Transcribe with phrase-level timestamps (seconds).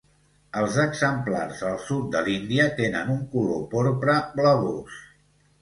[0.61, 4.99] Els exemplars al sud de l'Índia tenen un color porpra blavós.